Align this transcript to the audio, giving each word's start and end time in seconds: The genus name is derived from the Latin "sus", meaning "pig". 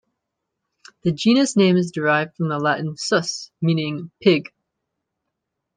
The 1.03 1.11
genus 1.11 1.55
name 1.55 1.77
is 1.77 1.91
derived 1.91 2.35
from 2.35 2.49
the 2.49 2.57
Latin 2.57 2.97
"sus", 2.97 3.51
meaning 3.61 4.09
"pig". 4.19 4.51